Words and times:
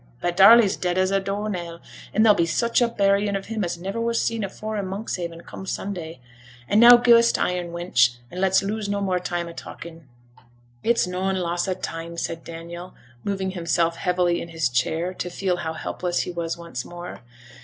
But 0.19 0.35
Darley's 0.35 0.75
dead 0.77 0.97
as 0.97 1.11
a 1.11 1.19
door 1.19 1.47
nail; 1.47 1.79
and 2.11 2.25
there's 2.25 2.33
to 2.35 2.41
be 2.41 2.45
such 2.47 2.81
a 2.81 2.87
burying 2.87 3.35
of 3.35 3.45
him 3.45 3.63
as 3.63 3.77
niver 3.77 4.01
was 4.01 4.19
seen 4.19 4.43
afore 4.43 4.77
i' 4.77 4.81
Monkshaven, 4.81 5.41
come 5.41 5.67
Sunday. 5.67 6.19
And 6.67 6.81
now 6.81 6.97
gi' 6.97 7.13
us 7.13 7.31
t' 7.31 7.39
iron, 7.39 7.69
wench, 7.69 8.15
and 8.31 8.41
let's 8.41 8.63
lose 8.63 8.89
no 8.89 8.99
more 8.99 9.19
time 9.19 9.47
a 9.47 9.53
talking.' 9.53 10.07
'It's 10.81 11.05
noane 11.05 11.35
loss 11.37 11.67
o' 11.67 11.75
time,' 11.75 12.17
said 12.17 12.43
Daniel, 12.43 12.95
moving 13.23 13.51
himself 13.51 13.97
heavily 13.97 14.41
in 14.41 14.47
his 14.47 14.69
chair, 14.69 15.13
to 15.13 15.29
feel 15.29 15.57
how 15.57 15.73
helpless 15.73 16.21
he 16.21 16.31
was 16.31 16.57
once 16.57 16.83
more. 16.83 17.19